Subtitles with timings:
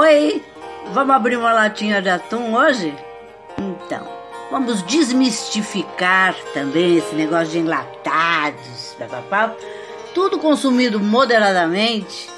[0.00, 0.40] Oi,
[0.92, 2.94] vamos abrir uma latinha de atum hoje?
[3.58, 4.06] Então,
[4.48, 9.52] vamos desmistificar também esse negócio de enlatados, papapá.
[10.14, 12.30] Tudo consumido moderadamente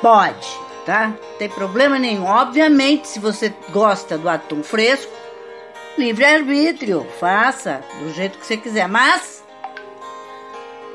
[0.00, 0.46] pode,
[0.86, 1.08] tá?
[1.08, 2.24] Não tem problema nenhum.
[2.24, 5.10] Obviamente, se você gosta do atum fresco,
[5.98, 8.86] livre-arbítrio, faça do jeito que você quiser.
[8.86, 9.42] Mas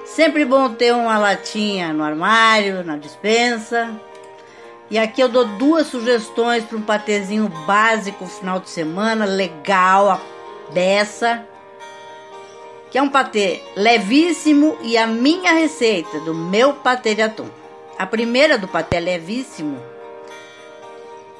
[0.05, 3.99] sempre bom ter uma latinha no armário, na dispensa,
[4.89, 10.21] e aqui eu dou duas sugestões para um patezinho básico final de semana, legal, a
[10.71, 11.45] beça.
[12.89, 17.47] Que é um patê levíssimo e a minha receita do meu patê de atum.
[17.99, 19.79] A primeira do patê levíssimo.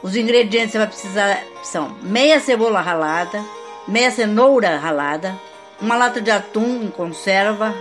[0.04, 3.44] Os ingredientes você vai precisar são meia cebola ralada,
[3.88, 5.36] meia cenoura ralada,
[5.82, 7.74] uma lata de atum em conserva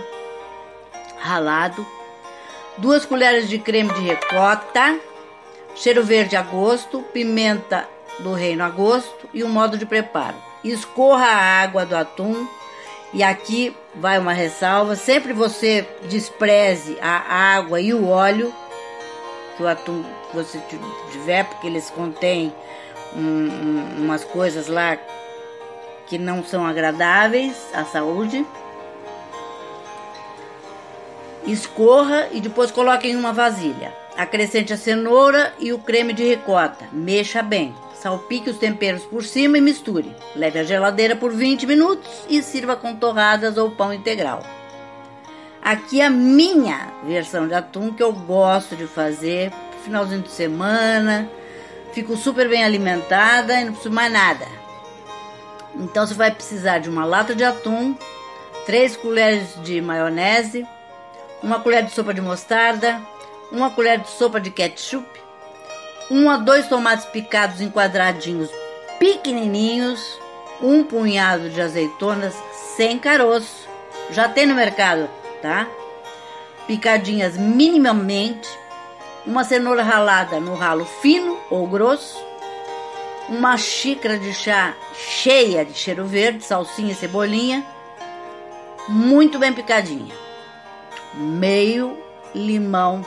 [1.17, 1.85] ralado,
[2.77, 4.99] duas colheres de creme de ricota,
[5.79, 7.87] cheiro verde a gosto, pimenta
[8.19, 10.35] do reino a gosto e o modo de preparo.
[10.63, 12.47] Escorra a água do atum
[13.13, 18.53] e aqui vai uma ressalva: sempre você despreze a água e o óleo
[19.55, 20.61] que o atum que você
[21.11, 22.53] tiver, porque eles contêm
[23.15, 24.97] um, um, umas coisas lá
[26.07, 28.45] que não são agradáveis à saúde.
[31.45, 33.93] Escorra e depois coloque em uma vasilha.
[34.19, 36.89] Acrescente a cenoura e o creme de ricota.
[36.91, 37.73] Mexa bem.
[37.93, 40.13] Salpique os temperos por cima e misture.
[40.35, 44.43] Leve à geladeira por 20 minutos e sirva com torradas ou pão integral.
[45.61, 49.53] Aqui a minha versão de atum que eu gosto de fazer
[49.85, 51.29] finalzinho de semana.
[51.93, 54.45] Fico super bem alimentada e não preciso mais nada.
[55.75, 57.95] Então você vai precisar de uma lata de atum,
[58.65, 60.67] 3 colheres de maionese,
[61.41, 63.01] uma colher de sopa de mostarda,
[63.51, 65.07] uma colher de sopa de ketchup,
[66.09, 68.49] um a dois tomates picados em quadradinhos
[68.99, 70.19] pequenininhos,
[70.61, 72.35] um punhado de azeitonas
[72.75, 73.67] sem caroço,
[74.11, 75.09] já tem no mercado,
[75.41, 75.67] tá?
[76.67, 78.49] Picadinhas minimamente,
[79.25, 82.17] uma cenoura ralada no ralo fino ou grosso,
[83.27, 87.65] uma xícara de chá cheia de cheiro verde, salsinha e cebolinha,
[88.87, 90.13] muito bem picadinha,
[91.13, 91.97] meio
[92.33, 93.03] limão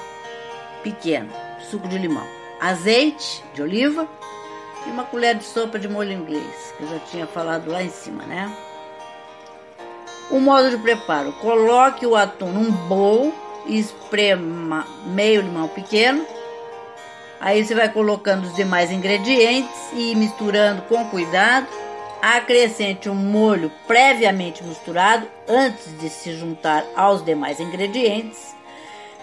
[0.82, 1.31] pequeno,
[1.70, 2.26] suco de limão,
[2.60, 4.09] azeite de oliva
[4.87, 7.91] e uma colher de sopa de molho inglês, que eu já tinha falado lá em
[7.91, 8.54] cima, né?
[10.31, 13.32] O modo de preparo: coloque o atum num bowl
[13.66, 16.26] esprema meio limão pequeno.
[17.41, 21.66] Aí você vai colocando os demais ingredientes e misturando com cuidado.
[22.21, 28.54] Acrescente um molho previamente misturado antes de se juntar aos demais ingredientes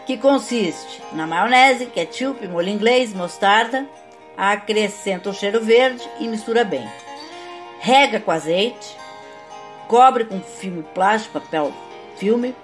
[0.09, 3.88] que consiste na maionese, ketchup, molho inglês, mostarda.
[4.36, 6.90] Acrescenta o cheiro verde e mistura bem.
[7.80, 8.98] Rega com azeite,
[9.88, 11.72] cobre com filme plástico, papel
[12.18, 12.56] filme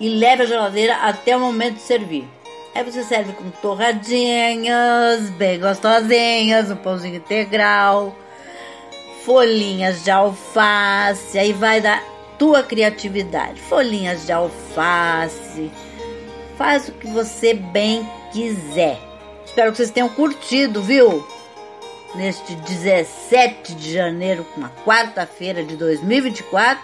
[0.00, 2.28] e leve à geladeira até o momento de servir.
[2.74, 8.16] Aí você serve com torradinhas bem gostosinhas, um pãozinho integral,
[9.24, 12.11] folhinhas de alface, aí vai dar
[12.42, 13.60] tua criatividade.
[13.60, 15.70] Folhinhas de alface.
[16.58, 18.98] Faz o que você bem quiser.
[19.46, 21.24] Espero que vocês tenham curtido, viu?
[22.16, 26.82] Neste 17 de janeiro, uma quarta-feira de 2024.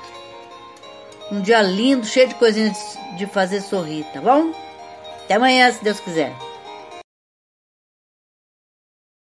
[1.32, 4.52] Um dia lindo, cheio de coisinhas de fazer sorrir, tá bom?
[5.24, 6.32] Até amanhã, se Deus quiser.